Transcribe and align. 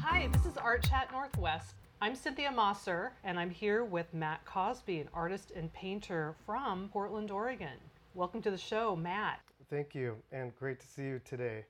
Hi, 0.00 0.28
this 0.32 0.46
is 0.46 0.56
Art 0.56 0.84
Chat 0.88 1.10
Northwest. 1.10 1.74
I'm 2.00 2.14
Cynthia 2.14 2.50
Mosser, 2.50 3.10
and 3.24 3.38
I'm 3.38 3.50
here 3.50 3.84
with 3.84 4.12
Matt 4.14 4.44
Cosby, 4.44 5.00
an 5.00 5.08
artist 5.12 5.52
and 5.56 5.72
painter 5.72 6.34
from 6.46 6.90
Portland, 6.92 7.30
Oregon. 7.30 7.78
Welcome 8.14 8.42
to 8.42 8.50
the 8.50 8.58
show, 8.58 8.94
Matt. 8.94 9.40
Thank 9.70 9.94
you, 9.94 10.16
and 10.30 10.54
great 10.56 10.78
to 10.80 10.86
see 10.86 11.02
you 11.02 11.20
today. 11.24 11.64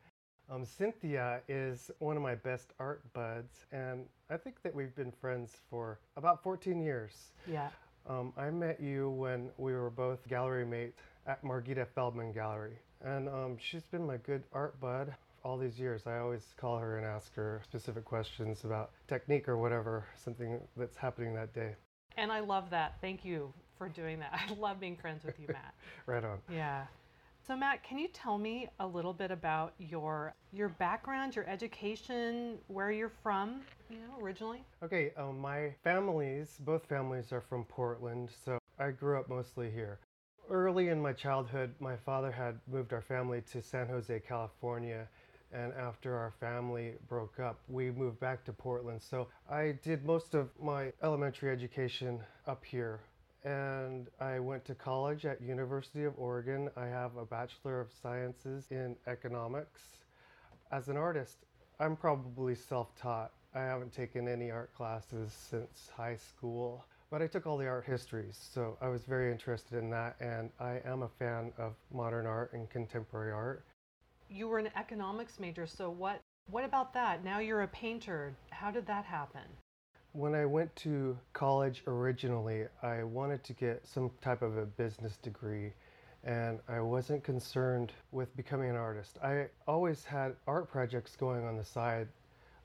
Um, 0.51 0.65
Cynthia 0.65 1.41
is 1.49 1.91
one 2.01 2.17
of 2.17 2.23
my 2.23 2.35
best 2.35 2.73
art 2.79 3.03
buds, 3.15 3.65
and 3.73 4.05
I 4.29 4.37
think 4.37 4.61
that 4.63 4.75
we've 4.75 4.95
been 4.95 5.13
friends 5.13 5.57
for 5.71 5.99
about 6.17 6.43
14 6.43 6.81
years. 6.81 7.33
Yeah. 7.47 7.69
Um, 8.09 8.33
I 8.37 8.51
met 8.51 8.81
you 8.81 9.11
when 9.11 9.51
we 9.59 9.73
were 9.73 9.91
both 9.91 10.27
gallery 10.29 10.67
mate 10.67 10.95
at 11.27 11.43
Margita 11.45 11.87
Feldman 11.95 12.33
Gallery, 12.33 12.79
and 13.05 13.29
um, 13.29 13.57
she's 13.59 13.85
been 13.85 14.07
my 14.07 14.17
good 14.19 14.43
art 14.53 14.79
bud 14.81 15.15
all 15.45 15.57
these 15.57 15.79
years. 15.79 16.07
I 16.07 16.19
always 16.19 16.55
call 16.57 16.79
her 16.79 16.97
and 16.97 17.07
ask 17.07 17.35
her 17.35 17.61
specific 17.65 18.05
questions 18.05 18.65
about 18.65 18.91
technique 19.09 19.49
or 19.49 19.57
whatever, 19.57 20.05
something 20.17 20.61
that's 20.77 20.97
happening 20.97 21.35
that 21.35 21.53
day. 21.55 21.75
And 22.17 22.31
I 22.31 22.41
love 22.41 22.71
that. 22.71 22.95
Thank 23.01 23.25
you 23.25 23.53
for 23.77 23.89
doing 23.89 24.19
that. 24.21 24.33
I 24.49 24.53
love 24.55 24.81
being 24.81 24.97
friends 24.97 25.25
with 25.25 25.39
you, 25.39 25.47
Matt. 25.53 25.75
right 26.07 26.25
on. 26.25 26.39
Yeah. 26.51 26.85
So 27.45 27.57
Matt, 27.57 27.83
can 27.83 27.99
you 27.99 28.07
tell 28.09 28.39
me 28.39 28.69
a 28.79 28.87
little 28.87 29.13
bit 29.13 29.33
about 29.33 29.75
your 29.79 30.33
your 30.53 30.69
background, 30.69 31.35
your 31.35 31.49
education, 31.49 32.59
where 32.69 32.93
you're 32.93 33.11
from, 33.23 33.63
you 33.91 33.97
know, 33.97 34.25
originally? 34.25 34.63
Okay, 34.83 35.13
um, 35.17 35.41
my 35.41 35.75
families, 35.83 36.59
both 36.61 36.87
families 36.87 37.33
are 37.33 37.41
from 37.41 37.65
Portland, 37.65 38.31
so 38.45 38.59
I 38.79 38.91
grew 38.91 39.19
up 39.19 39.29
mostly 39.29 39.73
here. 39.73 39.99
Early 40.53 40.91
in 40.91 41.01
my 41.01 41.15
childhood, 41.15 41.75
my 41.81 41.97
father 41.97 42.31
had 42.31 42.61
moved 42.71 42.93
our 42.93 43.01
family 43.01 43.41
to 43.53 43.63
San 43.63 43.89
Jose, 43.89 44.21
California, 44.21 45.09
and 45.51 45.73
after 45.73 46.15
our 46.15 46.31
family 46.41 46.93
broke 47.09 47.41
up, 47.41 47.59
we 47.71 47.91
moved 47.91 48.21
back 48.21 48.45
to 48.45 48.53
Portland. 48.53 49.01
So 49.01 49.29
I 49.51 49.79
did 49.83 50.05
most 50.05 50.35
of 50.35 50.51
my 50.61 50.93
elementary 51.03 51.51
education 51.51 52.21
up 52.47 52.63
here 52.67 53.01
and 53.45 54.09
I 54.21 54.41
went 54.41 54.67
to 54.67 54.75
college 54.75 55.25
at 55.25 55.41
University 55.41 56.05
of 56.05 56.13
Oregon. 56.19 56.69
I 56.77 56.85
have 56.85 57.17
a 57.17 57.25
Bachelor 57.25 57.81
of 57.81 57.89
Sciences 58.03 58.67
in 58.71 58.95
Economics. 59.07 59.81
As 60.71 60.91
an 60.91 60.99
artist, 60.99 61.39
I'm 61.81 61.97
probably 61.97 62.55
self-taught. 62.55 63.33
I 63.55 63.61
haven't 63.61 63.95
taken 63.95 64.29
any 64.29 64.51
art 64.51 64.75
classes 64.75 65.33
since 65.33 65.91
high 65.97 66.17
school, 66.17 66.85
but 67.13 67.21
I 67.21 67.27
took 67.27 67.47
all 67.47 67.59
the 67.59 67.69
art 67.69 67.85
histories, 67.85 68.41
so 68.55 68.79
I 68.81 68.89
was 68.89 69.05
very 69.05 69.31
interested 69.31 69.77
in 69.77 69.91
that 69.91 70.17
and 70.19 70.49
I 70.59 70.81
am 70.87 71.03
a 71.03 71.09
fan 71.19 71.53
of 71.59 71.75
modern 71.93 72.25
art 72.27 72.55
and 72.55 72.71
contemporary 72.71 73.33
art. 73.33 73.67
You 74.31 74.49
were 74.49 74.59
an 74.59 74.71
economics 74.77 75.39
major, 75.39 75.67
so 75.67 75.91
what 75.91 76.21
what 76.51 76.65
about 76.65 76.95
that? 76.95 77.23
Now 77.23 77.39
you're 77.39 77.61
a 77.61 77.69
painter. 77.69 78.35
How 78.51 78.71
did 78.71 78.87
that 78.87 79.05
happen? 79.05 79.43
When 80.13 80.35
I 80.35 80.47
went 80.47 80.75
to 80.77 81.19
college 81.35 81.83
originally, 81.87 82.65
I 82.83 83.03
wanted 83.05 83.45
to 83.45 83.53
get 83.53 83.87
some 83.87 84.11
type 84.23 84.41
of 84.41 84.57
a 84.57 84.65
business 84.65 85.19
degree 85.19 85.75
and 86.25 86.61
I 86.67 86.81
wasn't 86.81 87.23
concerned 87.23 87.93
with 88.11 88.35
becoming 88.39 88.71
an 88.71 88.77
artist. 88.77 89.19
I 89.23 89.49
always 89.69 90.03
had 90.03 90.35
art 90.47 90.71
projects 90.71 91.15
going 91.17 91.45
on 91.45 91.59
the 91.59 91.65
side, 91.65 92.09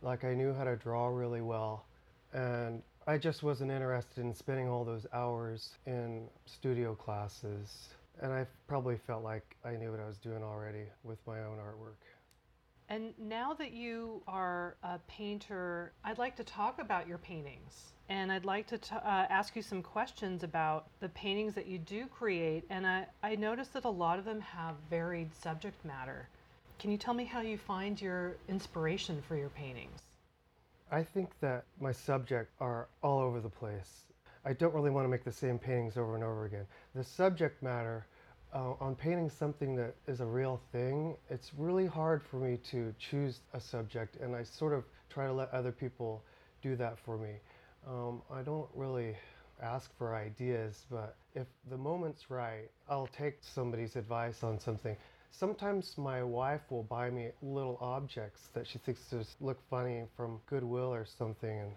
like 0.02 0.24
I 0.24 0.34
knew 0.34 0.54
how 0.54 0.64
to 0.64 0.78
draw 0.78 1.08
really 1.08 1.42
well, 1.42 1.86
and 2.32 2.82
I 3.10 3.18
just 3.18 3.42
wasn't 3.42 3.72
interested 3.72 4.20
in 4.20 4.34
spending 4.34 4.68
all 4.68 4.84
those 4.84 5.08
hours 5.14 5.76
in 5.86 6.28
studio 6.46 6.94
classes. 6.94 7.88
And 8.22 8.34
I 8.34 8.46
probably 8.68 8.98
felt 8.98 9.24
like 9.24 9.56
I 9.64 9.78
knew 9.78 9.92
what 9.92 10.02
I 10.02 10.06
was 10.06 10.18
doing 10.18 10.44
already 10.44 10.84
with 11.06 11.18
my 11.26 11.40
own 11.40 11.58
artwork. 11.58 12.04
And 12.90 13.14
now 13.18 13.54
that 13.54 13.72
you 13.72 14.22
are 14.28 14.76
a 14.84 15.00
painter, 15.08 15.94
I'd 16.04 16.18
like 16.18 16.36
to 16.36 16.44
talk 16.44 16.82
about 16.82 17.08
your 17.08 17.18
paintings. 17.20 17.94
And 18.10 18.30
I'd 18.30 18.44
like 18.44 18.68
to 18.68 18.78
t- 18.78 18.96
uh, 18.96 19.00
ask 19.30 19.56
you 19.56 19.62
some 19.62 19.82
questions 19.82 20.44
about 20.44 20.88
the 21.00 21.10
paintings 21.10 21.56
that 21.56 21.68
you 21.68 21.78
do 21.78 22.08
create. 22.08 22.66
And 22.70 22.86
I, 22.86 23.06
I 23.24 23.36
noticed 23.36 23.72
that 23.74 23.86
a 23.86 23.90
lot 23.90 24.20
of 24.20 24.26
them 24.26 24.42
have 24.42 24.76
varied 24.90 25.34
subject 25.34 25.84
matter. 25.86 26.28
Can 26.78 26.92
you 26.92 26.98
tell 26.98 27.14
me 27.14 27.24
how 27.24 27.40
you 27.40 27.58
find 27.58 28.02
your 28.02 28.36
inspiration 28.50 29.22
for 29.26 29.38
your 29.38 29.50
paintings? 29.50 30.02
I 30.92 31.04
think 31.04 31.32
that 31.42 31.66
my 31.82 31.92
subjects 31.92 32.54
are 32.62 32.88
all 33.04 33.20
over 33.20 33.42
the 33.42 33.50
place. 33.50 34.04
I 34.46 34.54
don't 34.54 34.74
really 34.74 34.90
want 34.90 35.04
to 35.06 35.10
make 35.10 35.26
the 35.26 35.32
same 35.32 35.60
paintings 35.60 35.98
over 35.98 36.16
and 36.16 36.24
over 36.24 36.46
again. 36.46 36.66
The 36.96 37.04
subject 37.04 37.62
matter 37.62 38.08
uh, 38.54 38.74
on 38.80 38.96
painting 38.96 39.30
something 39.30 39.76
that 39.76 39.96
is 40.08 40.22
a 40.22 40.26
real 40.26 40.62
thing, 40.72 41.16
it's 41.30 41.52
really 41.58 41.86
hard 41.86 42.24
for 42.24 42.38
me 42.38 42.58
to 42.72 42.94
choose 42.98 43.42
a 43.54 43.60
subject, 43.60 44.16
and 44.22 44.34
I 44.34 44.44
sort 44.44 44.74
of 44.74 44.86
try 45.10 45.28
to 45.28 45.34
let 45.34 45.52
other 45.52 45.74
people 45.74 46.24
do 46.62 46.78
that 46.78 46.98
for 46.98 47.18
me. 47.18 47.34
Um, 47.86 48.22
I 48.32 48.42
don't 48.42 48.70
really 48.74 49.18
ask 49.62 49.96
for 49.98 50.16
ideas, 50.16 50.86
but 50.90 51.18
if 51.36 51.48
the 51.70 51.78
moment's 51.78 52.30
right, 52.32 52.70
I'll 52.90 53.08
take 53.08 53.40
somebody's 53.42 53.98
advice 53.98 54.44
on 54.44 54.60
something. 54.60 54.96
Sometimes 55.32 55.98
my 55.98 56.24
wife 56.24 56.62
will 56.72 56.84
buy 56.84 57.10
me 57.10 57.30
little 57.42 57.78
objects 57.80 58.50
that 58.54 58.68
she 58.68 58.80
thinks 58.80 59.10
just 59.10 59.42
look 59.42 59.60
funny 59.70 60.06
from 60.16 60.40
Goodwill 60.48 60.94
or 60.94 61.06
something, 61.06 61.60
and 61.60 61.72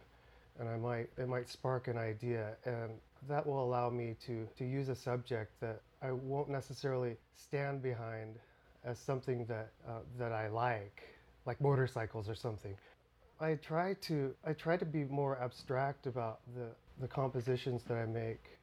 and 0.59 0.69
I 0.69 0.77
might 0.77 1.09
it 1.19 1.29
might 1.29 1.49
spark 1.49 1.89
an 1.89 1.97
idea, 1.99 2.57
and 2.65 2.93
that 3.29 3.47
will 3.47 3.63
allow 3.65 3.91
me 3.91 4.17
to 4.27 4.47
to 4.59 4.65
use 4.65 4.89
a 4.89 4.95
subject 4.95 5.59
that 5.61 5.81
I 6.03 6.13
won't 6.13 6.49
necessarily 6.49 7.17
stand 7.35 7.83
behind 7.83 8.39
as 8.85 8.99
something 8.99 9.45
that 9.47 9.71
uh, 9.89 10.01
that 10.19 10.33
I 10.33 10.49
like, 10.49 11.03
like 11.47 11.61
motorcycles 11.61 12.29
or 12.29 12.35
something. 12.35 12.75
I 13.41 13.55
try 13.55 13.95
to 14.03 14.35
I 14.47 14.53
try 14.53 14.77
to 14.77 14.85
be 14.85 15.05
more 15.05 15.39
abstract 15.43 16.07
about 16.07 16.41
the 16.55 16.69
the 17.01 17.09
compositions 17.09 17.83
that 17.85 17.97
I 17.97 18.07
make. 18.07 18.59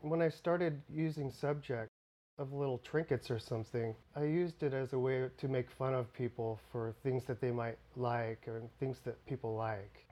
When 0.00 0.22
I 0.22 0.28
started 0.28 0.80
using 0.90 1.30
subject 1.30 1.90
of 2.38 2.52
little 2.52 2.78
trinkets 2.78 3.30
or 3.30 3.38
something, 3.38 3.94
I 4.14 4.24
used 4.24 4.62
it 4.62 4.74
as 4.74 4.92
a 4.92 4.98
way 4.98 5.28
to 5.36 5.48
make 5.48 5.70
fun 5.70 5.94
of 5.94 6.12
people 6.12 6.60
for 6.70 6.94
things 7.02 7.24
that 7.24 7.40
they 7.40 7.50
might 7.50 7.78
like 7.96 8.46
or 8.46 8.62
things 8.78 8.98
that 9.04 9.24
people 9.26 9.54
like. 9.54 10.06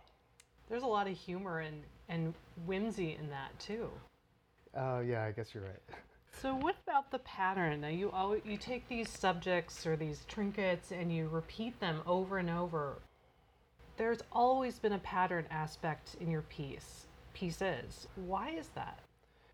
There's 0.69 0.83
a 0.83 0.87
lot 0.87 1.07
of 1.07 1.17
humor 1.17 1.61
and, 1.61 1.83
and 2.09 2.35
whimsy 2.67 3.17
in 3.21 3.29
that 3.31 3.59
too. 3.59 3.91
Uh, 4.75 5.03
yeah, 5.07 5.25
I 5.25 5.33
guess 5.33 5.55
you're 5.55 5.65
right. 5.65 5.83
So 6.43 6.53
what 6.53 6.75
about 6.83 7.13
the 7.13 7.21
pattern? 7.21 7.83
Now 7.83 7.89
you 7.89 8.11
always, 8.11 8.43
you 8.45 8.57
take 8.57 8.89
these 8.89 9.09
subjects 9.09 9.87
or 9.87 9.95
these 9.95 10.25
trinkets 10.27 10.91
and 10.91 11.15
you 11.15 11.29
repeat 11.29 11.79
them 11.79 12.01
over 12.09 12.39
and 12.39 12.51
over. 12.51 12.97
There's 13.97 14.19
always 14.33 14.81
been 14.81 14.95
a 14.95 14.99
pattern 14.99 15.47
aspect 15.53 16.17
in 16.21 16.29
your 16.29 16.43
piece 16.43 17.07
pieces. 17.35 18.09
Why 18.17 18.51
is 18.51 18.69
that? 18.69 18.99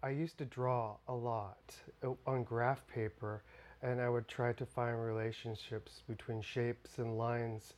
I 0.02 0.10
used 0.10 0.38
to 0.38 0.44
draw 0.44 0.96
a 1.08 1.14
lot 1.14 1.74
uh, 2.02 2.12
on 2.26 2.44
graph 2.44 2.86
paper 2.86 3.42
and 3.82 4.00
I 4.00 4.08
would 4.08 4.28
try 4.28 4.52
to 4.52 4.66
find 4.66 5.00
relationships 5.00 6.02
between 6.08 6.40
shapes 6.42 6.98
and 6.98 7.16
lines 7.16 7.74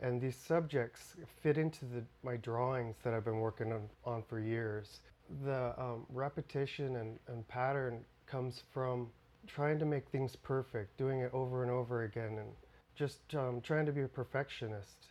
and 0.00 0.20
these 0.20 0.36
subjects 0.36 1.16
fit 1.42 1.56
into 1.56 1.84
the, 1.86 2.04
my 2.22 2.36
drawings 2.36 2.96
that 3.02 3.14
I've 3.14 3.24
been 3.24 3.40
working 3.40 3.72
on, 3.72 3.88
on 4.04 4.22
for 4.22 4.38
years. 4.38 5.00
The 5.44 5.74
um, 5.80 6.04
repetition 6.10 6.96
and, 6.96 7.18
and 7.28 7.46
pattern 7.48 8.04
comes 8.26 8.62
from 8.72 9.08
trying 9.46 9.78
to 9.78 9.86
make 9.86 10.08
things 10.08 10.36
perfect, 10.36 10.96
doing 10.98 11.20
it 11.20 11.30
over 11.32 11.62
and 11.62 11.70
over 11.70 12.02
again, 12.02 12.38
and 12.38 12.50
just 12.94 13.20
um, 13.34 13.60
trying 13.62 13.86
to 13.86 13.92
be 13.92 14.02
a 14.02 14.08
perfectionist. 14.08 15.06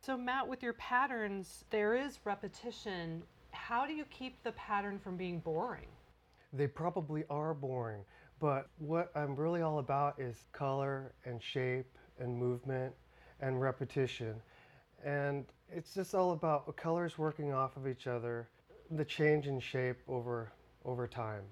So, 0.00 0.16
Matt, 0.16 0.46
with 0.46 0.62
your 0.62 0.74
patterns, 0.74 1.64
there 1.70 1.94
is 1.94 2.18
repetition. 2.24 3.22
How 3.54 3.86
do 3.86 3.94
you 3.94 4.04
keep 4.10 4.42
the 4.42 4.52
pattern 4.52 4.98
from 4.98 5.16
being 5.16 5.38
boring? 5.38 5.88
They 6.52 6.66
probably 6.66 7.24
are 7.30 7.54
boring, 7.54 8.04
but 8.40 8.68
what 8.78 9.10
I'm 9.14 9.34
really 9.36 9.62
all 9.62 9.78
about 9.78 10.20
is 10.20 10.44
color 10.52 11.12
and 11.24 11.42
shape 11.42 11.96
and 12.18 12.36
movement 12.36 12.94
and 13.40 13.60
repetition. 13.60 14.34
And 15.04 15.46
it's 15.70 15.94
just 15.94 16.14
all 16.14 16.32
about 16.32 16.76
colors 16.76 17.16
working 17.16 17.52
off 17.52 17.76
of 17.76 17.86
each 17.86 18.06
other, 18.06 18.48
the 18.90 19.04
change 19.04 19.46
in 19.46 19.60
shape 19.60 19.98
over 20.08 20.52
over 20.84 21.06
time. 21.06 21.44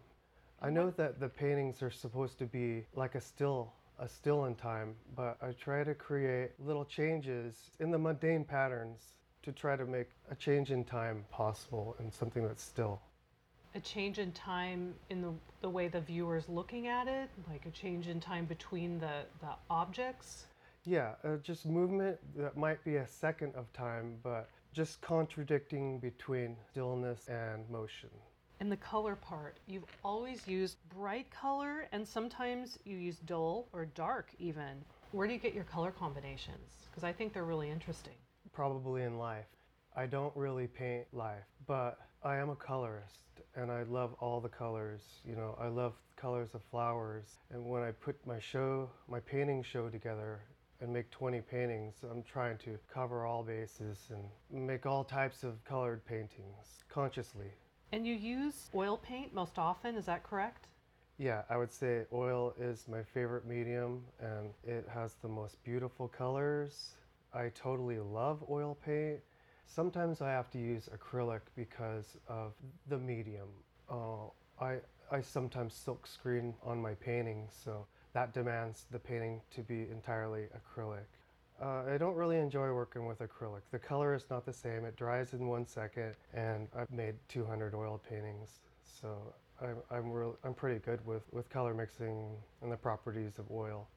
I 0.60 0.70
know 0.70 0.90
that 0.90 1.18
the 1.18 1.28
paintings 1.28 1.82
are 1.82 1.90
supposed 1.90 2.38
to 2.38 2.46
be 2.46 2.84
like 2.94 3.14
a 3.14 3.20
still, 3.20 3.72
a 3.98 4.08
still 4.08 4.44
in 4.44 4.54
time, 4.54 4.94
but 5.16 5.36
I 5.40 5.52
try 5.52 5.82
to 5.82 5.94
create 5.94 6.50
little 6.60 6.84
changes 6.84 7.70
in 7.80 7.90
the 7.90 7.98
mundane 7.98 8.44
patterns 8.44 9.14
to 9.42 9.52
try 9.52 9.76
to 9.76 9.84
make 9.84 10.08
a 10.30 10.34
change 10.34 10.70
in 10.70 10.84
time 10.84 11.24
possible 11.30 11.96
and 11.98 12.12
something 12.12 12.46
that's 12.46 12.62
still. 12.62 13.00
A 13.74 13.80
change 13.80 14.18
in 14.18 14.32
time 14.32 14.94
in 15.08 15.22
the, 15.22 15.32
the 15.62 15.68
way 15.68 15.88
the 15.88 16.00
viewer's 16.00 16.48
looking 16.48 16.88
at 16.88 17.08
it, 17.08 17.30
like 17.50 17.64
a 17.66 17.70
change 17.70 18.06
in 18.08 18.20
time 18.20 18.44
between 18.44 18.98
the, 18.98 19.22
the 19.40 19.48
objects? 19.70 20.44
Yeah, 20.84 21.12
uh, 21.24 21.36
just 21.42 21.64
movement 21.64 22.18
that 22.36 22.56
might 22.56 22.84
be 22.84 22.96
a 22.96 23.06
second 23.06 23.54
of 23.54 23.72
time, 23.72 24.16
but 24.22 24.48
just 24.72 25.00
contradicting 25.00 25.98
between 26.00 26.56
stillness 26.70 27.28
and 27.28 27.68
motion. 27.70 28.10
in 28.60 28.68
the 28.68 28.76
color 28.76 29.16
part, 29.16 29.56
you've 29.66 29.84
always 30.04 30.46
used 30.46 30.76
bright 30.94 31.26
color 31.30 31.88
and 31.92 32.06
sometimes 32.06 32.78
you 32.84 32.96
use 32.96 33.16
dull 33.26 33.66
or 33.72 33.86
dark 33.86 34.28
even. 34.38 34.84
Where 35.10 35.26
do 35.26 35.32
you 35.34 35.40
get 35.40 35.52
your 35.52 35.64
color 35.64 35.90
combinations? 35.90 36.86
Because 36.90 37.04
I 37.04 37.12
think 37.12 37.32
they're 37.32 37.44
really 37.44 37.70
interesting. 37.70 38.14
Probably 38.52 39.02
in 39.02 39.18
life. 39.18 39.46
I 39.96 40.06
don't 40.06 40.34
really 40.36 40.66
paint 40.66 41.06
life, 41.12 41.44
but 41.66 41.98
I 42.22 42.36
am 42.36 42.50
a 42.50 42.56
colorist 42.56 43.40
and 43.56 43.70
I 43.70 43.82
love 43.84 44.14
all 44.20 44.40
the 44.40 44.48
colors. 44.48 45.00
You 45.24 45.36
know, 45.36 45.56
I 45.60 45.68
love 45.68 45.94
colors 46.16 46.50
of 46.54 46.62
flowers. 46.70 47.24
And 47.50 47.64
when 47.64 47.82
I 47.82 47.90
put 47.92 48.16
my 48.26 48.38
show, 48.38 48.90
my 49.08 49.20
painting 49.20 49.62
show 49.62 49.88
together 49.88 50.40
and 50.80 50.92
make 50.92 51.10
20 51.10 51.40
paintings, 51.40 51.94
I'm 52.10 52.22
trying 52.22 52.58
to 52.58 52.78
cover 52.92 53.24
all 53.24 53.42
bases 53.42 54.10
and 54.10 54.66
make 54.66 54.86
all 54.86 55.04
types 55.04 55.44
of 55.44 55.64
colored 55.64 56.04
paintings 56.04 56.84
consciously. 56.88 57.52
And 57.92 58.06
you 58.06 58.14
use 58.14 58.70
oil 58.74 58.98
paint 58.98 59.34
most 59.34 59.58
often, 59.58 59.96
is 59.96 60.06
that 60.06 60.22
correct? 60.22 60.68
Yeah, 61.18 61.42
I 61.50 61.56
would 61.56 61.72
say 61.72 62.04
oil 62.12 62.54
is 62.58 62.86
my 62.88 63.02
favorite 63.02 63.46
medium 63.46 64.02
and 64.20 64.50
it 64.64 64.86
has 64.92 65.14
the 65.22 65.28
most 65.28 65.62
beautiful 65.64 66.08
colors. 66.08 66.94
I 67.34 67.50
totally 67.54 67.98
love 67.98 68.44
oil 68.50 68.76
paint. 68.84 69.20
Sometimes 69.66 70.20
I 70.20 70.30
have 70.30 70.50
to 70.50 70.58
use 70.58 70.88
acrylic 70.94 71.40
because 71.56 72.16
of 72.28 72.52
the 72.88 72.98
medium. 72.98 73.48
Uh, 73.90 74.26
I, 74.60 74.78
I 75.10 75.20
sometimes 75.20 75.74
silk 75.74 76.06
screen 76.06 76.54
on 76.62 76.80
my 76.80 76.94
paintings, 76.94 77.52
so 77.64 77.86
that 78.12 78.34
demands 78.34 78.86
the 78.90 78.98
painting 78.98 79.40
to 79.54 79.62
be 79.62 79.82
entirely 79.90 80.46
acrylic. 80.56 81.04
Uh, 81.62 81.84
I 81.88 81.96
don't 81.96 82.16
really 82.16 82.38
enjoy 82.38 82.72
working 82.72 83.06
with 83.06 83.20
acrylic. 83.20 83.60
The 83.70 83.78
color 83.78 84.14
is 84.14 84.26
not 84.28 84.44
the 84.44 84.52
same. 84.52 84.84
It 84.84 84.96
dries 84.96 85.32
in 85.32 85.46
one 85.46 85.66
second, 85.66 86.14
and 86.34 86.68
I've 86.76 86.90
made 86.90 87.14
200 87.28 87.74
oil 87.74 88.00
paintings. 88.08 88.60
So 89.00 89.16
I'm, 89.60 89.76
I'm, 89.90 90.10
real, 90.10 90.36
I'm 90.44 90.54
pretty 90.54 90.80
good 90.80 91.04
with, 91.06 91.22
with 91.32 91.48
color 91.48 91.72
mixing 91.72 92.26
and 92.62 92.72
the 92.72 92.76
properties 92.76 93.38
of 93.38 93.50
oil. 93.50 93.88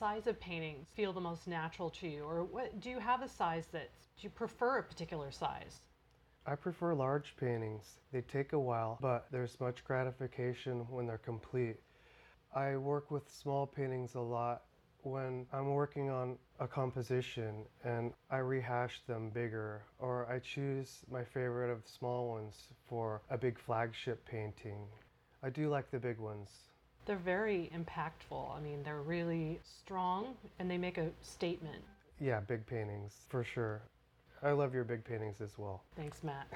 Size 0.00 0.26
of 0.28 0.40
paintings 0.40 0.86
feel 0.94 1.12
the 1.12 1.20
most 1.20 1.46
natural 1.46 1.90
to 1.90 2.08
you? 2.08 2.24
Or 2.24 2.42
what, 2.42 2.80
do 2.80 2.88
you 2.88 2.98
have 2.98 3.20
a 3.20 3.28
size 3.28 3.66
that, 3.72 3.90
do 4.16 4.22
you 4.22 4.30
prefer 4.30 4.78
a 4.78 4.82
particular 4.82 5.30
size? 5.30 5.82
I 6.46 6.54
prefer 6.54 6.94
large 6.94 7.36
paintings. 7.38 7.98
They 8.10 8.22
take 8.22 8.54
a 8.54 8.58
while, 8.58 8.96
but 9.02 9.26
there's 9.30 9.60
much 9.60 9.84
gratification 9.84 10.86
when 10.88 11.06
they're 11.06 11.18
complete. 11.18 11.76
I 12.54 12.78
work 12.78 13.10
with 13.10 13.30
small 13.30 13.66
paintings 13.66 14.14
a 14.14 14.20
lot 14.20 14.62
when 15.02 15.44
I'm 15.52 15.74
working 15.74 16.08
on 16.08 16.38
a 16.60 16.66
composition 16.66 17.66
and 17.84 18.14
I 18.30 18.38
rehash 18.38 19.02
them 19.06 19.28
bigger, 19.28 19.82
or 19.98 20.26
I 20.32 20.38
choose 20.38 21.00
my 21.10 21.24
favorite 21.24 21.70
of 21.70 21.86
small 21.86 22.30
ones 22.30 22.68
for 22.88 23.20
a 23.28 23.36
big 23.36 23.58
flagship 23.58 24.24
painting. 24.24 24.86
I 25.42 25.50
do 25.50 25.68
like 25.68 25.90
the 25.90 25.98
big 25.98 26.18
ones. 26.18 26.48
They're 27.06 27.16
very 27.16 27.70
impactful. 27.74 28.56
I 28.56 28.60
mean, 28.60 28.82
they're 28.82 29.00
really 29.02 29.60
strong 29.64 30.34
and 30.58 30.70
they 30.70 30.78
make 30.78 30.98
a 30.98 31.08
statement. 31.22 31.82
Yeah, 32.20 32.40
big 32.40 32.66
paintings, 32.66 33.14
for 33.28 33.42
sure. 33.42 33.82
I 34.42 34.52
love 34.52 34.74
your 34.74 34.84
big 34.84 35.04
paintings 35.04 35.40
as 35.40 35.58
well. 35.58 35.82
Thanks, 35.96 36.22
Matt. 36.22 36.46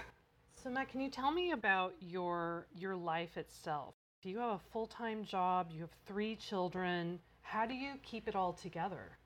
So, 0.55 0.71
Matt, 0.71 0.89
can 0.89 1.01
you 1.01 1.11
tell 1.11 1.31
me 1.31 1.53
about 1.53 1.95
your 2.01 2.67
your 2.75 2.97
life 2.97 3.37
itself? 3.37 3.95
Do 4.23 4.31
you 4.31 4.39
have 4.39 4.53
a 4.53 4.61
full-time 4.73 5.25
job? 5.25 5.69
You 5.71 5.83
have 5.83 5.91
three 6.07 6.37
children. 6.37 7.19
How 7.43 7.67
do 7.67 7.75
you 7.75 7.95
keep 8.03 8.27
it 8.29 8.35
all 8.35 8.55
together? 8.55 9.19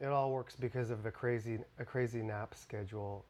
It 0.00 0.06
all 0.06 0.32
works 0.32 0.56
because 0.56 0.90
of 0.90 1.04
the 1.04 1.10
crazy 1.10 1.58
a 1.78 1.84
crazy 1.84 2.22
nap 2.22 2.54
schedule. 2.54 3.24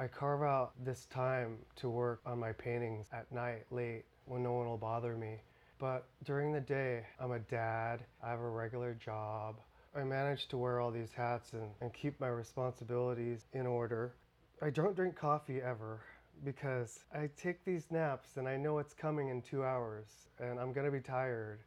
I 0.00 0.06
carve 0.06 0.42
out 0.42 0.72
this 0.84 1.06
time 1.06 1.58
to 1.76 1.88
work 1.88 2.20
on 2.24 2.38
my 2.38 2.52
paintings 2.52 3.06
at 3.12 3.30
night 3.30 3.66
late 3.70 4.04
when 4.24 4.42
no 4.42 4.52
one 4.52 4.66
will 4.66 4.78
bother 4.78 5.16
me. 5.16 5.42
But 5.80 6.06
during 6.24 6.52
the 6.52 6.60
day, 6.60 7.06
I'm 7.18 7.32
a 7.32 7.38
dad, 7.38 8.04
I 8.22 8.28
have 8.28 8.40
a 8.40 8.48
regular 8.48 8.92
job. 8.94 9.56
I 9.96 10.04
manage 10.04 10.46
to 10.48 10.58
wear 10.58 10.78
all 10.78 10.90
these 10.90 11.10
hats 11.12 11.54
and, 11.54 11.70
and 11.80 11.92
keep 11.92 12.20
my 12.20 12.28
responsibilities 12.28 13.46
in 13.54 13.66
order. 13.66 14.14
I 14.62 14.68
don't 14.68 14.94
drink 14.94 15.16
coffee 15.16 15.62
ever 15.62 16.00
because 16.44 17.00
I 17.14 17.30
take 17.34 17.64
these 17.64 17.90
naps 17.90 18.36
and 18.36 18.46
I 18.46 18.58
know 18.58 18.78
it's 18.78 18.92
coming 18.92 19.28
in 19.28 19.40
two 19.40 19.64
hours 19.64 20.06
and 20.38 20.60
I'm 20.60 20.72
gonna 20.72 20.90
be 20.90 21.00
tired 21.00 21.60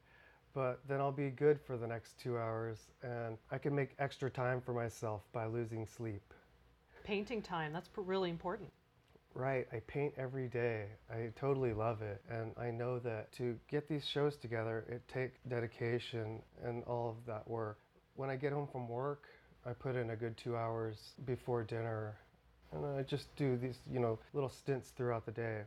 but 0.53 0.79
then 0.87 0.99
I'll 0.99 1.11
be 1.11 1.29
good 1.29 1.59
for 1.59 1.77
the 1.77 1.87
next 1.87 2.19
two 2.19 2.37
hours 2.37 2.77
and 3.01 3.37
I 3.51 3.57
can 3.57 3.75
make 3.75 3.95
extra 3.99 4.29
time 4.29 4.61
for 4.61 4.73
myself 4.73 5.23
by 5.33 5.45
losing 5.47 5.85
sleep. 5.85 6.21
Painting 7.03 7.41
time, 7.41 7.73
that's 7.73 7.89
really 7.97 8.29
important. 8.29 8.71
Right, 9.35 9.67
I 9.73 9.79
paint 9.87 10.13
every 10.17 10.47
day. 10.47 10.85
I 11.11 11.31
totally 11.35 11.73
love 11.73 12.01
it. 12.03 12.21
And 12.29 12.51
I 12.57 12.69
know 12.69 12.99
that 12.99 13.31
to 13.33 13.57
get 13.67 13.87
these 13.87 14.05
shows 14.05 14.35
together, 14.37 14.85
it 14.87 15.07
takes 15.07 15.39
dedication 15.47 16.41
and 16.63 16.83
all 16.83 17.09
of 17.09 17.25
that 17.25 17.47
work. 17.47 17.79
When 18.15 18.29
I 18.29 18.35
get 18.35 18.53
home 18.53 18.67
from 18.71 18.87
work, 18.87 19.23
I 19.65 19.73
put 19.73 19.95
in 19.95 20.11
a 20.11 20.15
good 20.15 20.37
two 20.37 20.55
hours 20.55 20.97
before 21.25 21.63
dinner. 21.63 22.15
And 22.71 22.85
I 22.85 23.01
just 23.01 23.35
do 23.35 23.57
these, 23.57 23.79
you 23.91 23.99
know, 23.99 24.19
little 24.33 24.49
stints 24.49 24.89
throughout 24.89 25.25
the 25.25 25.31
day. 25.31 25.61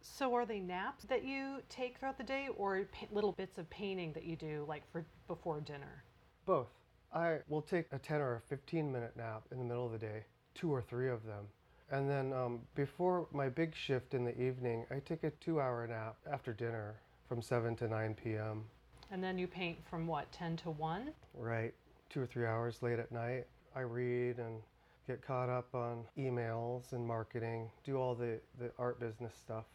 So, 0.00 0.34
are 0.34 0.44
they 0.44 0.60
naps 0.60 1.04
that 1.04 1.24
you 1.24 1.62
take 1.68 1.98
throughout 1.98 2.18
the 2.18 2.24
day, 2.24 2.48
or 2.58 2.84
pa- 2.92 3.06
little 3.10 3.32
bits 3.32 3.56
of 3.56 3.68
painting 3.70 4.12
that 4.12 4.24
you 4.24 4.36
do, 4.36 4.66
like 4.68 4.82
for 4.92 5.04
before 5.28 5.60
dinner? 5.60 6.04
Both. 6.44 6.68
I 7.12 7.38
will 7.48 7.62
take 7.62 7.86
a 7.90 7.98
10 7.98 8.20
or 8.20 8.36
a 8.36 8.40
15 8.40 8.92
minute 8.92 9.16
nap 9.16 9.44
in 9.50 9.58
the 9.58 9.64
middle 9.64 9.86
of 9.86 9.92
the 9.92 9.98
day, 9.98 10.24
two 10.54 10.70
or 10.70 10.82
three 10.82 11.08
of 11.08 11.24
them. 11.24 11.46
And 11.94 12.10
then 12.10 12.32
um, 12.32 12.58
before 12.74 13.28
my 13.32 13.48
big 13.48 13.72
shift 13.72 14.14
in 14.14 14.24
the 14.24 14.36
evening, 14.36 14.84
I 14.90 14.98
take 14.98 15.22
a 15.22 15.30
two 15.30 15.60
hour 15.60 15.86
nap 15.86 16.16
after 16.28 16.52
dinner 16.52 16.96
from 17.28 17.40
7 17.40 17.76
to 17.76 17.86
9 17.86 18.16
p.m. 18.20 18.64
And 19.12 19.22
then 19.22 19.38
you 19.38 19.46
paint 19.46 19.78
from 19.88 20.08
what, 20.08 20.30
10 20.32 20.56
to 20.56 20.72
1? 20.72 21.12
Right, 21.34 21.72
two 22.10 22.20
or 22.20 22.26
three 22.26 22.46
hours 22.46 22.82
late 22.82 22.98
at 22.98 23.12
night. 23.12 23.46
I 23.76 23.82
read 23.82 24.38
and 24.38 24.60
get 25.06 25.24
caught 25.24 25.48
up 25.48 25.72
on 25.72 26.02
emails 26.18 26.92
and 26.92 27.06
marketing, 27.06 27.70
do 27.84 27.96
all 27.96 28.16
the, 28.16 28.40
the 28.58 28.72
art 28.76 28.98
business 28.98 29.34
stuff. 29.40 29.66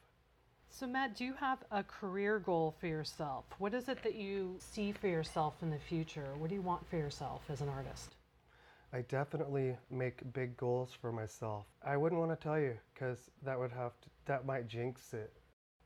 So, 0.70 0.88
Matt, 0.88 1.16
do 1.16 1.24
you 1.24 1.34
have 1.36 1.60
a 1.72 1.84
career 1.84 2.40
goal 2.40 2.76
for 2.82 2.88
yourself? 2.88 3.46
What 3.60 3.74
is 3.74 3.88
it 3.88 4.04
that 4.04 4.16
you 4.16 4.58
see 4.60 4.92
for 4.92 5.08
yourself 5.08 5.54
in 5.62 5.70
the 5.70 5.80
future? 5.80 6.28
What 6.38 6.50
do 6.50 6.56
you 6.56 6.62
want 6.62 6.86
for 6.90 6.98
yourself 6.98 7.44
as 7.48 7.62
an 7.62 7.70
artist? 7.70 8.16
I 8.92 9.02
definitely 9.02 9.78
make 9.92 10.34
big 10.34 10.58
goals 10.58 10.92
for 11.00 11.12
myself. 11.12 11.66
I 11.86 11.96
wouldn't 11.96 12.20
want 12.20 12.32
to 12.32 12.44
tell 12.44 12.60
you 12.60 12.76
because 12.94 13.30
that 13.44 13.58
would 13.60 13.72
have 13.72 14.00
to, 14.02 14.10
that 14.26 14.48
might 14.48 14.68
jinx 14.68 15.14
it. 15.14 15.32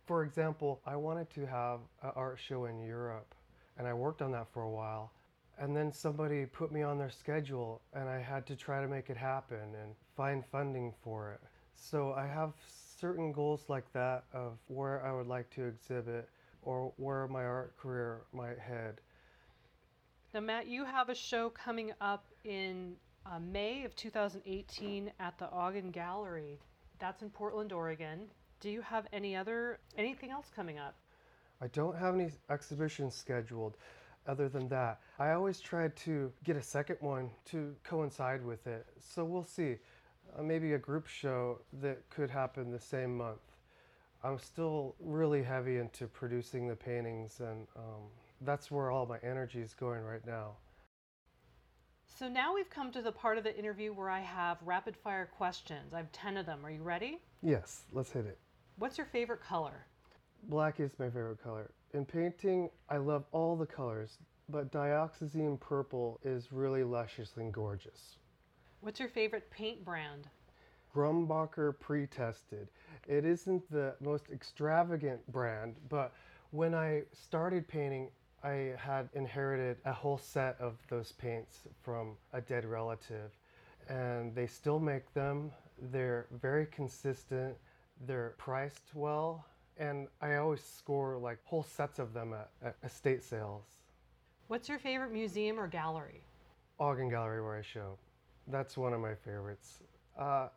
For 0.06 0.24
example, 0.24 0.82
I 0.86 0.96
wanted 0.96 1.30
to 1.32 1.46
have 1.46 1.80
an 2.02 2.12
art 2.16 2.40
show 2.40 2.66
in 2.66 2.82
Europe 2.82 3.36
and 3.78 3.88
I 3.88 3.94
worked 3.94 4.22
on 4.22 4.32
that 4.32 4.48
for 4.54 4.64
a 4.64 4.70
while. 4.70 5.12
And 5.60 5.76
then 5.76 5.92
somebody 5.92 6.46
put 6.46 6.72
me 6.72 6.82
on 6.82 6.98
their 6.98 7.10
schedule 7.10 7.82
and 7.94 8.08
I 8.08 8.20
had 8.20 8.46
to 8.48 8.56
try 8.56 8.82
to 8.82 8.88
make 8.88 9.10
it 9.10 9.18
happen 9.18 9.76
and 9.82 9.96
find 10.16 10.46
funding 10.46 10.94
for 11.04 11.34
it. 11.34 11.42
So 11.76 12.14
I 12.14 12.26
have 12.26 12.54
certain 13.00 13.34
goals 13.34 13.66
like 13.68 13.92
that 13.92 14.24
of 14.34 14.58
where 14.68 15.06
I 15.06 15.12
would 15.12 15.28
like 15.28 15.50
to 15.52 15.66
exhibit 15.66 16.30
or 16.62 16.94
where 16.96 17.28
my 17.28 17.44
art 17.44 17.76
career 17.78 18.22
might 18.32 18.60
head. 18.60 19.02
Now, 20.34 20.40
Matt, 20.40 20.66
you 20.66 20.84
have 20.84 21.10
a 21.10 21.16
show 21.16 21.52
coming 21.52 21.92
up 22.02 22.26
in 22.44 22.96
uh, 23.24 23.38
May 23.40 23.84
of 23.84 23.96
2018 23.96 25.12
at 25.20 25.38
the 25.38 25.46
Augen 25.46 25.92
Gallery. 25.92 26.60
That's 26.98 27.22
in 27.22 27.30
Portland, 27.30 27.72
Oregon. 27.72 28.32
Do 28.60 28.72
you 28.72 28.82
have 28.82 29.06
any 29.14 29.36
other 29.36 29.80
anything 29.96 30.32
else 30.32 30.50
coming 30.56 30.80
up? 30.80 30.96
I 31.62 31.68
don't 31.68 31.96
have 31.96 32.16
any 32.16 32.32
exhibitions 32.50 33.14
scheduled 33.14 33.78
other 34.26 34.50
than 34.50 34.68
that. 34.70 35.02
I 35.20 35.34
always 35.34 35.60
try 35.60 35.90
to 35.90 36.32
get 36.44 36.56
a 36.56 36.64
second 36.64 36.98
one 37.02 37.30
to 37.52 37.76
coincide 37.84 38.44
with 38.44 38.66
it. 38.66 38.88
So 39.00 39.24
we'll 39.24 39.44
see. 39.44 39.76
Uh, 40.36 40.42
maybe 40.42 40.74
a 40.74 40.80
group 40.80 41.06
show 41.06 41.60
that 41.74 42.10
could 42.10 42.32
happen 42.32 42.72
the 42.72 42.80
same 42.80 43.18
month. 43.18 43.42
I'm 44.24 44.40
still 44.40 44.96
really 45.00 45.44
heavy 45.44 45.78
into 45.78 46.08
producing 46.08 46.68
the 46.68 46.76
paintings, 46.76 47.40
and 47.40 47.68
um, 47.76 48.08
that's 48.46 48.72
where 48.72 48.92
all 48.92 49.06
my 49.06 49.18
energy 49.24 49.62
is 49.62 49.74
going 49.74 50.02
right 50.02 50.26
now. 50.26 50.54
So 52.06 52.28
now 52.28 52.54
we've 52.54 52.70
come 52.70 52.92
to 52.92 53.02
the 53.02 53.12
part 53.12 53.38
of 53.38 53.44
the 53.44 53.58
interview 53.58 53.92
where 53.92 54.10
I 54.10 54.20
have 54.20 54.58
rapid 54.64 54.96
fire 54.96 55.30
questions. 55.36 55.94
I 55.94 55.98
have 55.98 56.12
10 56.12 56.38
of 56.38 56.46
them. 56.46 56.64
Are 56.64 56.72
you 56.72 56.84
ready? 56.84 57.20
Yes, 57.42 57.84
let's 57.92 58.12
hit 58.12 58.26
it. 58.26 58.38
What's 58.78 58.98
your 58.98 59.08
favorite 59.08 59.42
color? 59.42 59.86
Black 60.44 60.80
is 60.80 61.00
my 61.00 61.08
favorite 61.08 61.44
color. 61.44 61.72
In 61.94 62.06
painting, 62.06 62.70
I 62.90 62.98
love 62.98 63.26
all 63.32 63.56
the 63.56 63.66
colors, 63.66 64.18
but 64.50 64.72
dioxazine 64.72 65.60
purple 65.60 66.20
is 66.24 66.52
really 66.52 66.84
luscious 66.84 67.38
and 67.38 67.54
gorgeous. 67.54 68.18
What's 68.82 69.00
your 69.00 69.10
favorite 69.10 69.50
paint 69.50 69.84
brand? 69.84 70.28
Grumbacher 70.94 71.80
pre-tested. 71.80 72.68
It 73.08 73.26
isn't 73.26 73.70
the 73.72 73.96
most 74.02 74.30
extravagant 74.32 75.26
brand, 75.32 75.76
but 75.90 76.14
when 76.52 76.76
I 76.76 77.04
started 77.12 77.68
painting, 77.68 78.10
I 78.44 78.74
had 78.78 79.08
inherited 79.14 79.78
a 79.86 79.94
whole 79.94 80.18
set 80.18 80.58
of 80.60 80.76
those 80.90 81.14
paints 81.14 81.60
from 81.82 82.18
a 82.34 82.42
dead 82.42 82.66
relative, 82.66 83.32
and 83.88 84.36
they 84.36 84.48
still 84.48 84.80
make 84.80 85.14
them. 85.14 85.52
They're 85.92 86.28
very 86.42 86.66
consistent. 86.66 87.56
They're 88.06 88.36
priced 88.38 88.94
well, 88.94 89.46
and 89.78 90.08
I 90.22 90.36
always 90.36 90.62
score 90.62 91.18
like 91.18 91.40
whole 91.46 91.64
sets 91.64 92.00
of 92.00 92.14
them 92.14 92.34
at, 92.34 92.50
at 92.62 92.76
estate 92.84 93.24
sales. 93.24 93.64
What's 94.48 94.68
your 94.68 94.80
favorite 94.80 95.14
museum 95.14 95.58
or 95.58 95.68
gallery? 95.68 96.22
Augen 96.80 97.10
Gallery 97.10 97.42
where 97.42 97.58
I 97.58 97.62
show. 97.62 97.98
That's 98.48 98.78
one 98.78 98.94
of 98.94 99.00
my 99.00 99.16
favorites. 99.16 99.80
Uh, 100.20 100.50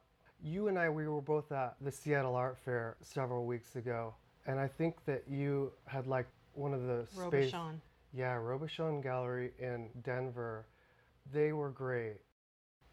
you 0.43 0.69
and 0.69 0.79
I, 0.79 0.89
we 0.89 1.07
were 1.07 1.21
both 1.21 1.53
at 1.53 1.77
the 1.81 1.93
Seattle 1.93 2.35
Art 2.35 2.59
Fair 2.59 2.97
several 3.01 3.47
weeks 3.47 3.77
ago, 3.77 4.13
and 4.47 4.59
I 4.59 4.67
think 4.67 5.05
that 5.05 5.23
you 5.29 5.73
had 5.87 6.07
like 6.09 6.27
one 6.57 6.75
of 6.75 6.83
the 6.83 7.07
space. 7.11 7.53
Robischon. 7.53 7.81
Yeah, 8.13 8.37
Robischon 8.37 9.03
Gallery 9.03 9.53
in 9.59 9.89
Denver. 10.03 10.67
They 11.33 11.53
were 11.53 11.71
great. 11.71 12.19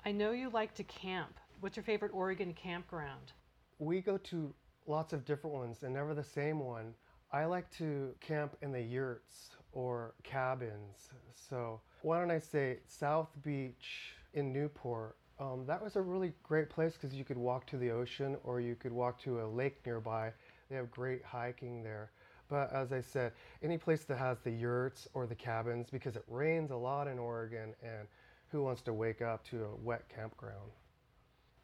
I 0.05 0.11
know 0.11 0.31
you 0.31 0.49
like 0.49 0.73
to 0.75 0.83
camp. 0.83 1.39
What's 1.61 1.77
your 1.77 1.83
favorite 1.83 2.11
Oregon 2.13 2.53
campground? 2.53 3.31
We 3.79 4.01
go 4.01 4.17
to 4.17 4.53
lots 4.85 5.13
of 5.13 5.23
different 5.23 5.55
ones 5.55 5.83
and 5.83 5.93
never 5.93 6.13
the 6.13 6.23
same 6.23 6.59
one. 6.59 6.93
I 7.31 7.45
like 7.45 7.69
to 7.77 8.13
camp 8.19 8.57
in 8.61 8.71
the 8.71 8.81
yurts 8.81 9.51
or 9.71 10.13
cabins. 10.23 11.09
So 11.31 11.79
why 12.01 12.19
don't 12.19 12.31
I 12.31 12.39
say 12.39 12.79
South 12.87 13.29
Beach 13.43 14.13
in 14.33 14.51
Newport? 14.51 15.15
Um, 15.39 15.65
that 15.65 15.83
was 15.83 15.95
a 15.95 16.01
really 16.01 16.33
great 16.43 16.69
place 16.69 16.93
because 16.93 17.15
you 17.15 17.23
could 17.23 17.37
walk 17.37 17.65
to 17.67 17.77
the 17.77 17.89
ocean 17.91 18.37
or 18.43 18.59
you 18.59 18.75
could 18.75 18.91
walk 18.91 19.19
to 19.23 19.41
a 19.41 19.47
lake 19.47 19.77
nearby. 19.85 20.31
They 20.69 20.75
have 20.75 20.91
great 20.91 21.23
hiking 21.23 21.83
there. 21.83 22.11
But 22.49 22.71
as 22.73 22.91
I 22.91 23.01
said, 23.01 23.31
any 23.61 23.77
place 23.77 24.03
that 24.05 24.17
has 24.17 24.39
the 24.39 24.51
yurts 24.51 25.07
or 25.13 25.25
the 25.25 25.35
cabins, 25.35 25.89
because 25.89 26.15
it 26.15 26.25
rains 26.27 26.71
a 26.71 26.75
lot 26.75 27.07
in 27.07 27.17
Oregon, 27.17 27.73
and 27.81 28.07
who 28.49 28.63
wants 28.63 28.81
to 28.83 28.93
wake 28.93 29.21
up 29.21 29.43
to 29.45 29.63
a 29.63 29.75
wet 29.83 30.07
campground? 30.09 30.71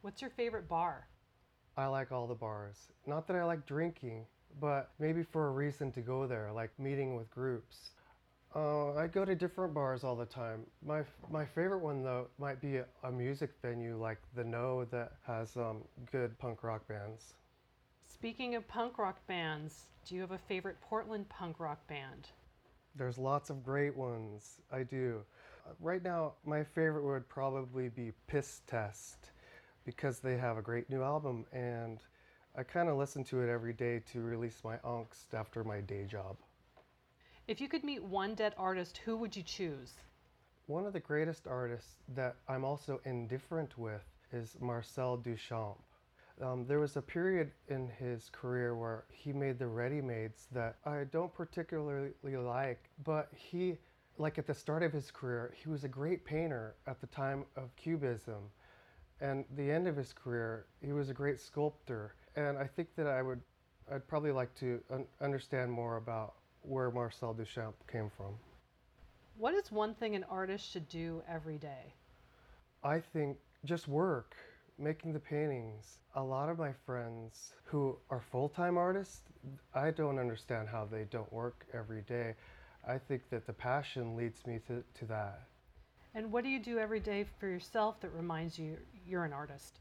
What's 0.02 0.22
your 0.22 0.32
favorite 0.32 0.68
bar? 0.68 1.08
I 1.78 1.88
like 1.88 2.12
all 2.12 2.28
the 2.28 2.36
bars. 2.36 2.92
Not 3.06 3.28
that 3.28 3.36
I 3.36 3.44
like 3.44 3.66
drinking, 3.66 4.26
but 4.60 4.92
maybe 5.00 5.24
for 5.24 5.48
a 5.48 5.52
reason 5.52 5.92
to 5.94 6.02
go 6.02 6.28
there, 6.28 6.52
like 6.52 6.72
meeting 6.80 7.16
with 7.16 7.30
groups. 7.30 7.92
Uh, 8.56 8.96
I 8.96 9.08
go 9.08 9.26
to 9.26 9.36
different 9.36 9.74
bars 9.74 10.04
all 10.04 10.16
the 10.16 10.26
time. 10.26 10.66
My 10.84 11.04
my 11.30 11.46
favorite 11.46 11.80
one 11.80 12.04
though 12.04 12.28
might 12.40 12.60
be 12.60 12.78
a, 12.78 12.86
a 13.04 13.12
music 13.12 13.52
venue 13.62 13.96
like 13.98 14.18
the 14.36 14.44
Know 14.44 14.86
that 14.86 15.14
has 15.28 15.56
um, 15.56 15.84
good 16.12 16.38
punk 16.40 16.64
rock 16.64 16.88
bands. 16.88 17.36
Speaking 18.10 18.56
of 18.56 18.68
punk 18.68 18.98
rock 18.98 19.26
bands, 19.28 19.86
do 20.06 20.16
you 20.16 20.22
have 20.22 20.32
a 20.32 20.38
favorite 20.38 20.82
Portland 20.82 21.30
punk 21.30 21.60
rock 21.60 21.88
band? 21.88 22.28
There's 22.96 23.18
lots 23.18 23.50
of 23.50 23.64
great 23.64 23.96
ones. 23.96 24.60
I 24.72 24.84
do. 24.84 25.22
Uh, 25.66 25.74
right 25.80 26.04
now, 26.04 26.34
my 26.44 26.64
favorite 26.64 27.06
would 27.06 27.30
probably 27.30 27.88
be 27.88 28.12
Piss 28.28 28.62
Test 28.68 29.32
because 29.86 30.20
they 30.20 30.38
have 30.38 30.58
a 30.58 30.62
great 30.62 30.90
new 30.90 31.02
album 31.02 31.46
and 31.54 32.00
I 32.58 32.64
kind 32.64 32.90
of 32.90 32.98
listen 32.98 33.24
to 33.26 33.42
it 33.42 33.50
every 33.50 33.74
day 33.74 34.02
to 34.12 34.22
release 34.22 34.64
my 34.64 34.78
angst 34.78 35.34
after 35.34 35.64
my 35.64 35.80
day 35.80 36.04
job. 36.04 36.36
If 37.48 37.62
you 37.62 37.70
could 37.70 37.84
meet 37.84 38.04
one 38.04 38.36
dead 38.36 38.54
artist, 38.58 38.98
who 38.98 39.16
would 39.18 39.36
you 39.36 39.44
choose? 39.44 39.94
One 40.66 40.86
of 40.86 40.94
the 40.94 41.00
greatest 41.00 41.48
artists 41.48 41.96
that 42.16 42.36
I'm 42.48 42.66
also 42.66 43.00
indifferent 43.06 43.78
with 43.78 44.04
is 44.34 44.58
Marcel 44.60 45.18
Duchamp. 45.18 45.78
Um, 46.42 46.66
there 46.66 46.80
was 46.80 46.96
a 46.96 47.02
period 47.02 47.52
in 47.68 47.90
his 48.00 48.30
career 48.32 48.76
where 48.76 49.04
he 49.12 49.34
made 49.34 49.60
the 49.60 49.68
ready-mades 49.68 50.48
that 50.54 50.78
I 50.86 51.04
don't 51.12 51.34
particularly 51.34 52.14
like, 52.24 52.90
but 53.04 53.30
he, 53.36 53.78
like 54.18 54.38
at 54.38 54.48
the 54.48 54.54
start 54.54 54.82
of 54.84 54.94
his 54.94 55.12
career, 55.12 55.54
he 55.62 55.68
was 55.70 55.84
a 55.84 55.90
great 55.90 56.24
painter 56.24 56.76
at 56.88 57.02
the 57.02 57.08
time 57.08 57.46
of 57.58 57.76
Cubism. 57.76 58.50
And 59.20 59.44
the 59.58 59.70
end 59.70 59.86
of 59.86 59.98
his 59.98 60.14
career, 60.14 60.68
he 60.82 60.94
was 60.94 61.10
a 61.10 61.14
great 61.14 61.42
sculptor. 61.42 62.16
And 62.38 62.58
I 62.58 62.68
think 62.68 62.88
that 62.96 63.08
I 63.08 63.22
would, 63.22 63.42
I'd 63.94 64.08
probably 64.08 64.32
like 64.32 64.56
to 64.56 64.80
un- 64.92 65.08
understand 65.20 65.70
more 65.70 65.98
about 65.98 66.36
where 66.62 66.90
Marcel 66.90 67.34
Duchamp 67.34 67.74
came 67.92 68.10
from. 68.16 68.34
What 69.38 69.54
is 69.54 69.72
one 69.72 69.94
thing 69.94 70.16
an 70.16 70.24
artist 70.30 70.70
should 70.72 70.88
do 70.88 71.22
every 71.28 71.58
day? 71.58 71.94
I 72.82 73.00
think 73.00 73.38
just 73.66 73.90
work, 73.90 74.36
making 74.80 75.14
the 75.14 75.20
paintings. 75.20 76.00
A 76.16 76.24
lot 76.24 76.50
of 76.50 76.58
my 76.58 76.72
friends 76.86 77.54
who 77.66 77.98
are 78.10 78.22
full 78.32 78.50
time 78.50 78.78
artists, 78.78 79.22
I 79.74 79.92
don't 79.92 80.20
understand 80.20 80.68
how 80.68 80.86
they 80.86 81.06
don't 81.12 81.32
work 81.32 81.66
every 81.74 82.02
day. 82.02 82.36
I 82.88 82.98
think 82.98 83.30
that 83.30 83.46
the 83.46 83.54
passion 83.54 84.16
leads 84.16 84.46
me 84.48 84.60
to, 84.68 84.84
to 85.00 85.06
that. 85.06 85.42
And 86.16 86.32
what 86.32 86.44
do 86.44 86.50
you 86.50 86.60
do 86.60 86.80
every 86.80 87.00
day 87.00 87.26
for 87.40 87.48
yourself 87.48 88.00
that 88.02 88.10
reminds 88.14 88.58
you 88.58 88.78
you're 89.06 89.26
an 89.26 89.34
artist? 89.34 89.80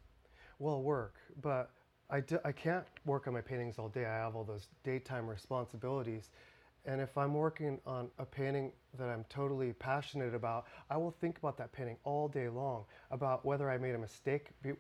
Well, 0.58 0.82
work, 0.82 1.14
but 1.40 1.70
I, 2.10 2.20
do, 2.20 2.38
I 2.44 2.52
can't 2.52 2.84
work 3.06 3.26
on 3.26 3.34
my 3.34 3.40
paintings 3.40 3.78
all 3.78 3.88
day. 3.88 4.04
I 4.04 4.16
have 4.16 4.34
all 4.34 4.44
those 4.44 4.68
daytime 4.82 5.26
responsibilities. 5.26 6.30
And 6.86 7.00
if 7.00 7.18
I'm 7.18 7.34
working 7.34 7.78
on 7.86 8.08
a 8.18 8.24
painting 8.24 8.72
that 8.98 9.08
I'm 9.08 9.24
totally 9.28 9.72
passionate 9.74 10.34
about, 10.34 10.66
I 10.90 10.96
will 10.96 11.10
think 11.10 11.38
about 11.38 11.58
that 11.58 11.72
painting 11.72 11.96
all 12.04 12.28
day 12.28 12.48
long 12.48 12.84
about 13.10 13.44
whether 13.44 13.70
I 13.70 13.78
made 13.78 13.94
a 13.94 13.98
mistake 13.98 14.48
be, 14.62 14.72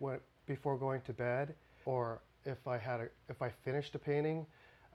before 0.46 0.78
going 0.78 1.02
to 1.02 1.12
bed, 1.12 1.54
or 1.84 2.22
if 2.44 2.66
I 2.66 2.78
had 2.78 3.00
a, 3.00 3.08
if 3.28 3.42
I 3.42 3.50
finished 3.50 3.94
a 3.94 3.98
painting, 3.98 4.46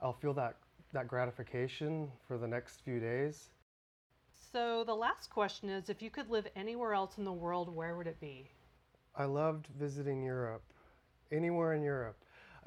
I'll 0.02 0.12
feel 0.12 0.34
that 0.34 0.56
that 0.92 1.08
gratification 1.08 2.08
for 2.26 2.38
the 2.38 2.46
next 2.46 2.80
few 2.84 3.00
days. 3.00 3.50
So 4.52 4.84
the 4.84 4.94
last 4.94 5.30
question 5.30 5.68
is 5.68 5.88
if 5.88 6.02
you 6.02 6.10
could 6.10 6.30
live 6.30 6.46
anywhere 6.54 6.94
else 6.94 7.18
in 7.18 7.24
the 7.24 7.32
world, 7.32 7.74
where 7.74 7.96
would 7.96 8.06
it 8.06 8.20
be? 8.20 8.50
I 9.16 9.24
loved 9.24 9.68
visiting 9.78 10.22
Europe, 10.22 10.62
anywhere 11.30 11.74
in 11.74 11.82
Europe. 11.82 12.16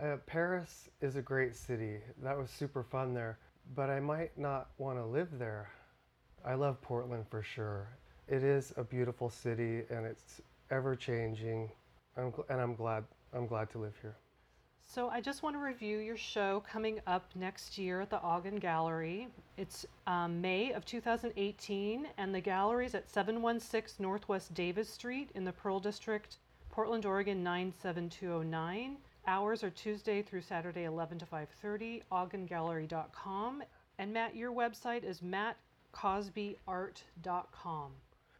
Uh, 0.01 0.17
Paris 0.25 0.89
is 1.01 1.15
a 1.15 1.21
great 1.21 1.55
city. 1.55 1.99
That 2.21 2.37
was 2.37 2.49
super 2.49 2.83
fun 2.83 3.13
there 3.13 3.39
but 3.75 3.89
I 3.89 3.99
might 3.99 4.37
not 4.37 4.69
want 4.77 4.97
to 4.97 5.05
live 5.05 5.29
there. 5.37 5.69
I 6.45 6.55
love 6.55 6.81
Portland 6.81 7.25
for 7.29 7.41
sure. 7.41 7.89
It 8.27 8.43
is 8.43 8.73
a 8.77 8.83
beautiful 8.83 9.29
city 9.29 9.83
and 9.89 10.05
it's 10.05 10.41
ever 10.71 10.95
changing. 10.95 11.69
I'm 12.15 12.31
gl- 12.31 12.49
and 12.49 12.61
I'm 12.61 12.75
glad 12.75 13.03
I'm 13.33 13.47
glad 13.47 13.69
to 13.71 13.77
live 13.77 13.93
here. 14.01 14.15
So 14.89 15.09
I 15.09 15.19
just 15.19 15.43
want 15.43 15.55
to 15.55 15.59
review 15.59 15.97
your 15.97 16.15
show 16.15 16.63
coming 16.69 17.01
up 17.07 17.29
next 17.35 17.77
year 17.77 17.99
at 17.99 18.09
the 18.09 18.21
Augen 18.21 18.55
Gallery. 18.55 19.27
It's 19.57 19.85
um, 20.07 20.39
May 20.39 20.71
of 20.71 20.85
2018, 20.85 22.07
and 22.17 22.33
the 22.33 22.39
gallery's 22.39 22.95
at 22.95 23.09
716 23.09 24.01
Northwest 24.01 24.53
Davis 24.53 24.89
Street 24.89 25.29
in 25.35 25.43
the 25.43 25.51
Pearl 25.51 25.81
District, 25.81 26.37
Portland, 26.71 27.05
Oregon 27.05 27.43
97209. 27.43 28.95
Hours 29.27 29.61
are 29.61 29.69
Tuesday 29.69 30.21
through 30.21 30.39
Saturday, 30.41 30.85
11 30.85 31.19
to 31.19 31.25
5:30. 31.25 32.01
AugenGallery.com. 32.09 33.61
And 33.97 34.13
Matt, 34.13 34.37
your 34.37 34.53
website 34.53 35.03
is 35.03 35.19
mattcosbyart.com. 35.21 37.91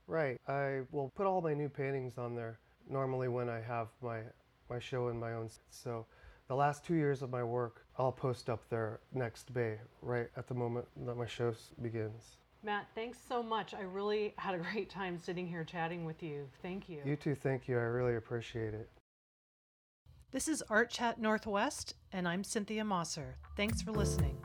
Right. 0.08 0.40
I 0.48 0.84
will 0.92 1.10
put 1.10 1.26
all 1.26 1.42
my 1.42 1.54
new 1.54 1.68
paintings 1.68 2.18
on 2.18 2.36
there 2.36 2.60
normally 2.90 3.28
when 3.28 3.50
I 3.50 3.60
have 3.60 3.90
my 4.02 4.22
my 4.70 4.80
show 4.80 5.10
in 5.10 5.20
my 5.20 5.34
own. 5.34 5.50
So 5.70 6.06
the 6.48 6.56
last 6.56 6.86
two 6.86 6.96
years 6.96 7.22
of 7.22 7.30
my 7.30 7.44
work, 7.44 7.86
I'll 7.98 8.14
post 8.14 8.50
up 8.50 8.70
there 8.70 9.02
next 9.14 9.54
May, 9.54 9.78
right 10.02 10.30
at 10.38 10.48
the 10.48 10.54
moment 10.54 10.88
that 11.06 11.16
my 11.16 11.26
show 11.26 11.54
begins. 11.82 12.38
Matt, 12.64 12.88
thanks 12.96 13.20
so 13.28 13.44
much. 13.44 13.74
I 13.74 13.82
really 13.82 14.34
had 14.38 14.56
a 14.56 14.60
great 14.72 14.90
time 14.90 15.18
sitting 15.18 15.48
here 15.48 15.66
chatting 15.66 16.06
with 16.06 16.24
you. 16.24 16.48
Thank 16.62 16.88
you. 16.88 17.02
You 17.04 17.18
too. 17.18 17.36
Thank 17.36 17.68
you. 17.68 17.78
I 17.78 17.84
really 17.84 18.16
appreciate 18.16 18.74
it. 18.74 18.90
This 20.30 20.50
is 20.50 20.62
Art 20.70 20.90
Chat 20.90 21.22
Northwest, 21.22 21.94
and 22.12 22.28
I'm 22.28 22.44
Cynthia 22.44 22.84
Mosser. 22.84 23.36
Thanks 23.56 23.82
for 23.82 23.94
listening. 23.94 24.38